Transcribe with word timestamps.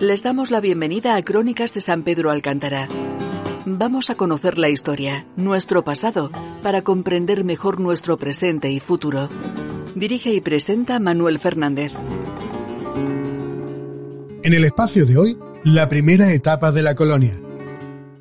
Les 0.00 0.22
damos 0.22 0.50
la 0.50 0.60
bienvenida 0.60 1.14
a 1.14 1.22
Crónicas 1.22 1.74
de 1.74 1.82
San 1.82 2.04
Pedro 2.04 2.30
Alcántara. 2.30 2.88
Vamos 3.66 4.08
a 4.08 4.14
conocer 4.14 4.56
la 4.56 4.70
historia, 4.70 5.26
nuestro 5.36 5.84
pasado, 5.84 6.30
para 6.62 6.80
comprender 6.80 7.44
mejor 7.44 7.80
nuestro 7.80 8.16
presente 8.16 8.70
y 8.70 8.80
futuro. 8.80 9.28
Dirige 9.94 10.32
y 10.32 10.40
presenta 10.40 10.98
Manuel 11.00 11.38
Fernández. 11.38 11.92
En 14.42 14.54
el 14.54 14.64
espacio 14.64 15.04
de 15.04 15.18
hoy, 15.18 15.38
la 15.64 15.90
primera 15.90 16.32
etapa 16.32 16.72
de 16.72 16.80
la 16.80 16.94
colonia. 16.94 17.34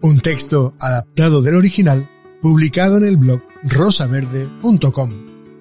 Un 0.01 0.19
texto 0.19 0.73
adaptado 0.81 1.41
del 1.41 1.55
original, 1.55 2.09
publicado 2.41 2.97
en 2.97 3.05
el 3.05 3.15
blog 3.15 3.39
rosaverde.com 3.63 5.11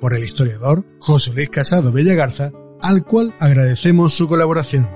por 0.00 0.14
el 0.14 0.24
historiador 0.24 0.84
José 0.98 1.32
Luis 1.32 1.48
Casado 1.48 1.92
Bellagarza, 1.92 2.50
al 2.82 3.04
cual 3.04 3.32
agradecemos 3.38 4.14
su 4.14 4.26
colaboración. 4.26 4.88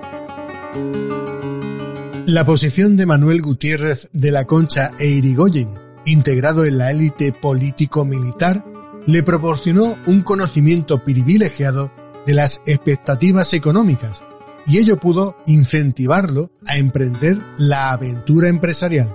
La 2.26 2.46
posición 2.46 2.96
de 2.96 3.04
Manuel 3.04 3.42
Gutiérrez 3.42 4.08
de 4.14 4.30
la 4.30 4.46
Concha 4.46 4.92
e 4.98 5.06
Irigoyen, 5.08 5.74
integrado 6.06 6.64
en 6.64 6.78
la 6.78 6.90
élite 6.90 7.30
político-militar, 7.32 8.64
le 9.06 9.22
proporcionó 9.22 9.98
un 10.06 10.22
conocimiento 10.22 11.04
privilegiado 11.04 11.92
de 12.26 12.32
las 12.32 12.62
expectativas 12.64 13.52
económicas 13.52 14.22
y 14.66 14.78
ello 14.78 14.96
pudo 14.98 15.36
incentivarlo 15.46 16.50
a 16.66 16.78
emprender 16.78 17.38
la 17.58 17.90
aventura 17.90 18.48
empresarial. 18.48 19.14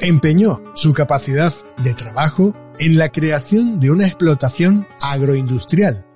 Empeñó 0.00 0.62
su 0.74 0.92
capacidad 0.92 1.52
de 1.82 1.94
trabajo 1.94 2.56
en 2.80 2.98
la 2.98 3.10
creación 3.10 3.78
de 3.78 3.92
una 3.92 4.06
explotación 4.06 4.86
agroindustrial 5.00 6.06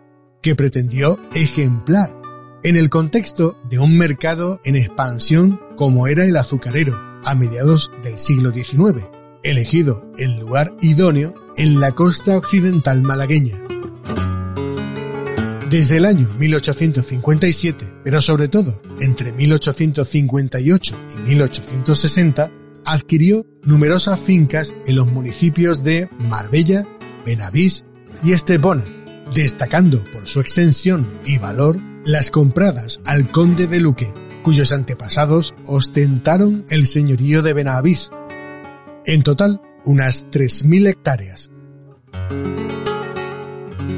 que 0.42 0.56
pretendió 0.56 1.20
ejemplar 1.34 2.19
en 2.62 2.76
el 2.76 2.90
contexto 2.90 3.58
de 3.68 3.78
un 3.78 3.96
mercado 3.96 4.60
en 4.64 4.76
expansión 4.76 5.60
como 5.76 6.06
era 6.06 6.24
el 6.24 6.36
azucarero 6.36 6.98
a 7.24 7.34
mediados 7.34 7.90
del 8.02 8.18
siglo 8.18 8.52
XIX, 8.52 9.06
elegido 9.42 10.10
el 10.18 10.38
lugar 10.38 10.74
idóneo 10.82 11.34
en 11.56 11.80
la 11.80 11.92
costa 11.92 12.36
occidental 12.36 13.02
malagueña. 13.02 13.56
Desde 15.70 15.98
el 15.98 16.04
año 16.04 16.28
1857, 16.38 18.00
pero 18.02 18.20
sobre 18.20 18.48
todo 18.48 18.82
entre 19.00 19.32
1858 19.32 20.96
y 21.16 21.28
1860, 21.28 22.50
adquirió 22.84 23.46
numerosas 23.64 24.18
fincas 24.18 24.74
en 24.86 24.96
los 24.96 25.06
municipios 25.06 25.84
de 25.84 26.08
Marbella, 26.28 26.86
Benavís 27.24 27.84
y 28.24 28.32
Estepona, 28.32 28.84
destacando 29.32 30.02
por 30.12 30.26
su 30.26 30.40
extensión 30.40 31.06
y 31.24 31.38
valor 31.38 31.89
las 32.04 32.30
compradas 32.30 33.00
al 33.04 33.30
conde 33.30 33.66
de 33.66 33.80
Luque, 33.80 34.12
cuyos 34.42 34.72
antepasados 34.72 35.54
ostentaron 35.66 36.64
el 36.70 36.86
señorío 36.86 37.42
de 37.42 37.52
Benavís. 37.52 38.10
En 39.04 39.22
total, 39.22 39.60
unas 39.84 40.26
3.000 40.26 40.88
hectáreas. 40.88 41.50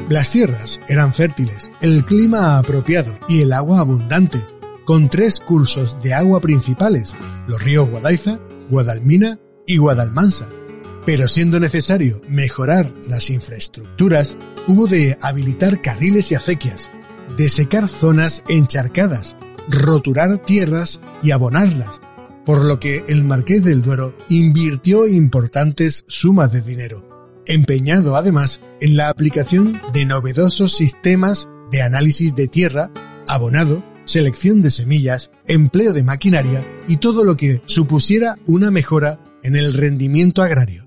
Las 0.08 0.32
tierras 0.32 0.80
eran 0.88 1.14
fértiles, 1.14 1.70
el 1.80 2.04
clima 2.04 2.58
apropiado 2.58 3.18
y 3.28 3.40
el 3.40 3.52
agua 3.52 3.80
abundante, 3.80 4.40
con 4.84 5.08
tres 5.08 5.40
cursos 5.40 5.96
de 6.02 6.12
agua 6.12 6.40
principales, 6.40 7.16
los 7.46 7.62
ríos 7.62 7.88
Guadaiza, 7.88 8.38
Guadalmina 8.68 9.38
y 9.66 9.78
Guadalmansa. 9.78 10.48
Pero 11.06 11.26
siendo 11.28 11.58
necesario 11.60 12.20
mejorar 12.28 12.92
las 13.08 13.30
infraestructuras, 13.30 14.36
hubo 14.66 14.86
de 14.86 15.16
habilitar 15.20 15.80
carriles 15.80 16.30
y 16.30 16.34
acequias, 16.34 16.90
de 17.36 17.48
secar 17.48 17.88
zonas 17.88 18.44
encharcadas, 18.48 19.36
roturar 19.68 20.38
tierras 20.38 21.00
y 21.22 21.30
abonarlas, 21.30 22.00
por 22.44 22.64
lo 22.64 22.80
que 22.80 23.04
el 23.08 23.24
Marqués 23.24 23.64
del 23.64 23.82
Duero 23.82 24.14
invirtió 24.28 25.06
importantes 25.06 26.04
sumas 26.08 26.52
de 26.52 26.60
dinero, 26.60 27.42
empeñado 27.46 28.16
además 28.16 28.60
en 28.80 28.96
la 28.96 29.08
aplicación 29.08 29.80
de 29.92 30.04
novedosos 30.04 30.74
sistemas 30.74 31.48
de 31.70 31.82
análisis 31.82 32.34
de 32.34 32.48
tierra, 32.48 32.90
abonado, 33.26 33.82
selección 34.04 34.62
de 34.62 34.70
semillas, 34.70 35.30
empleo 35.46 35.92
de 35.92 36.02
maquinaria 36.02 36.64
y 36.88 36.96
todo 36.96 37.24
lo 37.24 37.36
que 37.36 37.62
supusiera 37.66 38.36
una 38.46 38.70
mejora 38.70 39.20
en 39.42 39.56
el 39.56 39.72
rendimiento 39.72 40.42
agrario. 40.42 40.86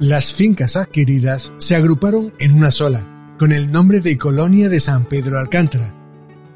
Las 0.00 0.34
fincas 0.34 0.76
adquiridas 0.76 1.52
se 1.56 1.76
agruparon 1.76 2.34
en 2.38 2.52
una 2.52 2.70
sola, 2.70 3.13
con 3.38 3.52
el 3.52 3.70
nombre 3.70 4.00
de 4.00 4.16
Colonia 4.18 4.68
de 4.68 4.80
San 4.80 5.04
Pedro 5.04 5.38
Alcántara, 5.38 5.94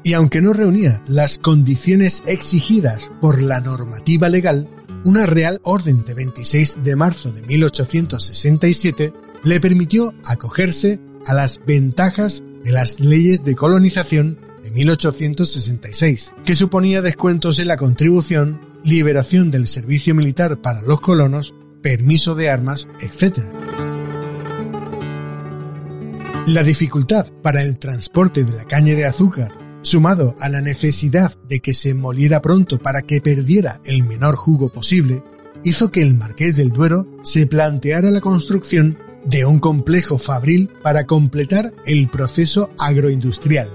y 0.03 0.13
aunque 0.13 0.41
no 0.41 0.53
reunía 0.53 1.01
las 1.07 1.37
condiciones 1.37 2.23
exigidas 2.25 3.11
por 3.21 3.41
la 3.41 3.59
normativa 3.59 4.29
legal, 4.29 4.67
una 5.03 5.25
Real 5.25 5.59
Orden 5.63 6.03
de 6.03 6.13
26 6.13 6.83
de 6.83 6.95
marzo 6.95 7.31
de 7.31 7.41
1867 7.43 9.13
le 9.43 9.59
permitió 9.59 10.13
acogerse 10.25 10.99
a 11.25 11.33
las 11.33 11.61
ventajas 11.65 12.43
de 12.63 12.71
las 12.71 12.99
leyes 12.99 13.43
de 13.43 13.55
colonización 13.55 14.37
de 14.63 14.71
1866, 14.71 16.33
que 16.45 16.55
suponía 16.55 17.01
descuentos 17.01 17.59
en 17.59 17.67
la 17.67 17.77
contribución, 17.77 18.59
liberación 18.83 19.51
del 19.51 19.67
servicio 19.67 20.15
militar 20.15 20.61
para 20.61 20.81
los 20.81 21.01
colonos, 21.01 21.53
permiso 21.81 22.35
de 22.35 22.49
armas, 22.49 22.87
etc. 22.99 23.39
La 26.49 26.63
dificultad 26.63 27.27
para 27.43 27.61
el 27.61 27.77
transporte 27.77 28.43
de 28.43 28.57
la 28.57 28.65
caña 28.65 28.95
de 28.95 29.05
azúcar, 29.05 29.51
sumado 29.83 30.35
a 30.39 30.49
la 30.49 30.61
necesidad 30.61 31.31
de 31.47 31.59
que 31.59 31.75
se 31.75 31.93
moliera 31.93 32.41
pronto 32.41 32.79
para 32.79 33.03
que 33.03 33.21
perdiera 33.21 33.79
el 33.85 34.01
menor 34.01 34.35
jugo 34.35 34.69
posible, 34.69 35.21
hizo 35.63 35.91
que 35.91 36.01
el 36.01 36.15
Marqués 36.15 36.55
del 36.55 36.71
Duero 36.71 37.05
se 37.21 37.45
planteara 37.45 38.09
la 38.09 38.19
construcción 38.19 38.97
de 39.25 39.45
un 39.45 39.59
complejo 39.59 40.17
fabril 40.17 40.71
para 40.81 41.05
completar 41.05 41.71
el 41.85 42.07
proceso 42.07 42.71
agroindustrial. 42.79 43.69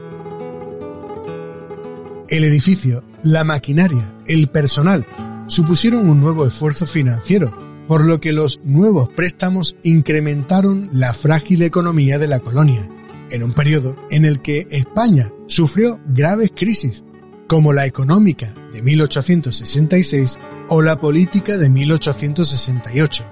El 2.27 2.43
edificio, 2.43 3.05
la 3.23 3.45
maquinaria, 3.45 4.17
el 4.27 4.49
personal 4.49 5.07
supusieron 5.47 6.11
un 6.11 6.21
nuevo 6.21 6.45
esfuerzo 6.45 6.87
financiero 6.87 7.74
por 7.87 8.05
lo 8.05 8.21
que 8.21 8.33
los 8.33 8.61
nuevos 8.65 9.09
préstamos 9.13 9.77
incrementaron 9.83 10.89
la 10.93 11.13
frágil 11.13 11.63
economía 11.63 12.19
de 12.19 12.29
la 12.29 12.41
colonia, 12.41 12.89
en 13.31 13.43
un 13.43 13.53
periodo 13.53 13.97
en 14.11 14.25
el 14.25 14.41
que 14.41 14.67
España 14.71 15.31
sufrió 15.47 16.01
graves 16.07 16.53
crisis, 16.55 17.05
como 17.47 17.73
la 17.73 17.87
económica 17.87 18.55
de 18.73 18.83
1866 18.83 20.39
o 20.69 20.83
la 20.83 20.99
política 20.99 21.59
de 21.59 21.69
1868. 21.69 23.25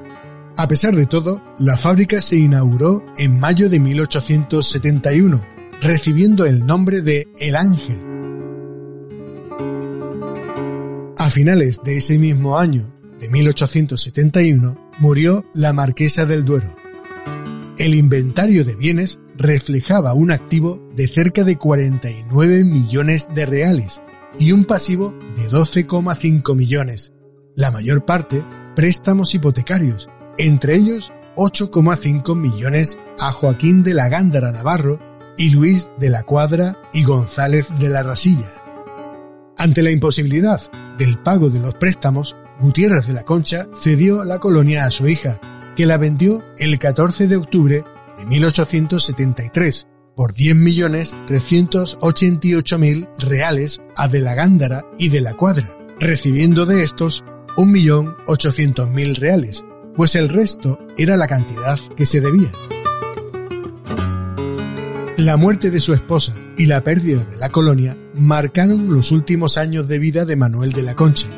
A 0.57 0.69
pesar 0.69 0.95
de 0.95 1.07
todo, 1.07 1.43
la 1.59 1.77
fábrica 1.77 2.21
se 2.21 2.37
inauguró 2.37 3.05
en 3.17 3.41
mayo 3.41 3.71
de 3.71 3.81
1871, 3.81 5.43
recibiendo 5.81 6.45
el 6.45 6.67
nombre 6.67 7.01
de 7.01 7.29
El 7.39 7.57
Ángel. 7.57 7.99
A 11.17 11.31
finales 11.31 11.79
de 11.83 11.97
ese 11.97 12.19
mismo 12.19 12.59
año 12.59 12.92
de 13.23 13.29
1871 13.29 14.91
murió 14.99 15.45
la 15.55 15.73
marquesa 15.73 16.27
del 16.27 16.45
Duero. 16.45 16.75
El 17.79 17.95
inventario 17.95 18.65
de 18.65 18.75
bienes 18.75 19.21
reflejaba 19.37 20.13
un 20.13 20.33
activo 20.33 20.83
de 20.97 21.07
cerca 21.07 21.45
de 21.45 21.57
49 21.57 22.65
millones 22.65 23.29
de 23.33 23.47
reales 23.47 24.03
y 24.41 24.51
un 24.51 24.65
pasivo 24.65 25.15
de 25.37 25.49
12,5 25.49 26.57
millones, 26.57 27.13
la 27.55 27.71
mayor 27.71 28.05
parte 28.05 28.45
préstamos 28.75 29.37
hipotecarios, 29.37 30.09
entre 30.37 30.75
ellos 30.75 31.13
8,5 31.37 32.35
millones 32.35 32.99
a 33.21 33.31
Joaquín 33.31 33.85
de 33.85 33.95
la 33.95 34.09
Gándara 34.09 34.51
Navarro 34.51 34.99
y 35.39 35.51
Luis 35.51 35.93
de 35.97 36.11
la 36.11 36.25
Cuadra 36.25 36.77
y 36.93 37.05
González 37.05 37.69
de 37.79 37.89
la 37.89 38.03
Rasilla. 38.03 38.53
Ante 39.57 39.81
la 39.83 39.93
imposibilidad 39.93 40.61
del 40.99 41.19
pago 41.19 41.51
de 41.51 41.61
los 41.61 41.75
préstamos, 41.75 42.35
Gutiérrez 42.61 43.07
de 43.07 43.13
la 43.13 43.23
Concha 43.23 43.69
cedió 43.79 44.25
la 44.25 44.39
colonia 44.39 44.85
a 44.85 44.91
su 44.91 45.09
hija, 45.09 45.41
que 45.77 45.87
la 45.87 45.97
vendió 45.97 46.43
el 46.59 46.79
14 46.79 47.29
de 47.29 47.37
octubre 47.37 47.85
de 48.19 48.27
1873 48.27 49.87
por 50.15 50.35
10.388.000 50.35 53.09
reales 53.19 53.81
a 53.97 54.09
De 54.09 54.21
la 54.21 54.35
Gándara 54.35 54.85
y 54.99 55.09
de 55.09 55.21
la 55.21 55.35
Cuadra, 55.35 55.77
recibiendo 55.99 56.67
de 56.67 56.83
estos 56.83 57.25
1.800.000 57.57 59.17
reales, 59.17 59.65
pues 59.95 60.15
el 60.15 60.29
resto 60.29 60.79
era 60.97 61.17
la 61.17 61.27
cantidad 61.27 61.79
que 61.97 62.07
se 62.07 62.21
debía. 62.21 62.51
La 65.17 65.37
muerte 65.37 65.71
de 65.71 65.79
su 65.79 65.93
esposa 65.93 66.35
y 66.57 66.67
la 66.67 66.83
pérdida 66.83 67.25
de 67.25 67.37
la 67.37 67.51
colonia 67.51 67.97
marcaron 68.15 68.93
los 68.93 69.13
últimos 69.13 69.57
años 69.57 69.89
de 69.89 69.99
vida 69.99 70.25
de 70.25 70.37
Manuel 70.37 70.73
de 70.73 70.83
la 70.83 70.95
Concha, 70.95 71.29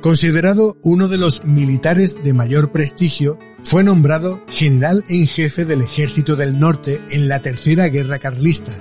Considerado 0.00 0.76
uno 0.82 1.08
de 1.08 1.18
los 1.18 1.44
militares 1.44 2.18
de 2.22 2.32
mayor 2.32 2.70
prestigio, 2.70 3.36
fue 3.62 3.82
nombrado 3.82 4.40
general 4.48 5.04
en 5.08 5.26
jefe 5.26 5.64
del 5.64 5.82
Ejército 5.82 6.36
del 6.36 6.60
Norte 6.60 7.02
en 7.10 7.28
la 7.28 7.42
Tercera 7.42 7.88
Guerra 7.88 8.20
Carlista. 8.20 8.72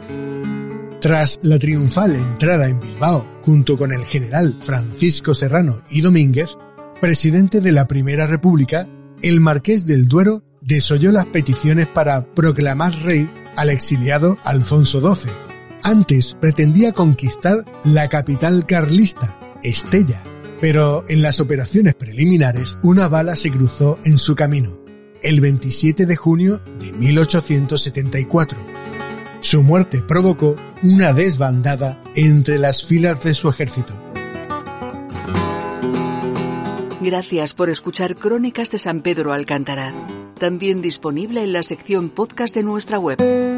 Tras 1.02 1.40
la 1.42 1.58
triunfal 1.58 2.16
entrada 2.16 2.68
en 2.68 2.80
Bilbao 2.80 3.25
junto 3.42 3.78
con 3.78 3.92
el 3.92 4.04
general 4.06 4.58
Francisco 4.62 5.34
Serrano 5.34 5.81
y 5.90 6.02
Domínguez, 6.02 6.56
presidente 7.02 7.62
de 7.62 7.72
la 7.72 7.88
Primera 7.88 8.28
República, 8.28 8.88
el 9.24 9.40
marqués 9.40 9.88
del 9.88 10.08
Duero 10.08 10.44
desoyó 10.62 11.12
las 11.12 11.25
peticiones 11.25 11.88
para 11.88 12.31
proclamar 12.34 12.94
rey 13.04 13.28
al 13.56 13.69
exiliado 13.72 14.38
Alfonso 14.44 15.02
XII. 15.02 15.31
Antes 15.81 16.38
pretendía 16.40 16.92
conquistar 16.92 17.66
la 17.84 18.08
capital 18.08 18.68
carlista, 18.68 19.40
Estella, 19.64 20.22
pero 20.59 21.04
en 21.07 21.21
las 21.21 21.39
operaciones 21.39 21.95
preliminares 21.95 22.77
una 22.83 23.07
bala 23.07 23.36
se 23.36 23.51
cruzó 23.51 24.00
en 24.04 24.18
su 24.18 24.36
camino, 24.36 24.80
el 25.21 25.42
27 25.42 26.06
de 26.06 26.15
junio 26.15 26.62
de 26.80 26.92
1874. 26.94 28.57
Su 29.42 29.63
muerte 29.63 30.01
provocó 30.01 30.56
una 30.83 31.13
desbandada 31.13 32.01
entre 32.15 32.57
las 32.57 32.86
filas 32.86 33.24
de 33.24 33.33
su 33.33 33.50
ejército. 33.50 33.94
Gracias 37.00 37.54
por 37.54 37.69
escuchar 37.69 38.15
Crónicas 38.15 38.71
de 38.71 38.80
San 38.80 39.01
Pedro 39.01 39.31
Alcántara, 39.31 39.94
también 40.39 40.81
disponible 40.81 41.44
en 41.44 41.54
la 41.54 41.63
sección 41.63 42.09
podcast 42.09 42.54
de 42.56 42.63
nuestra 42.63 43.00
web. 43.00 43.56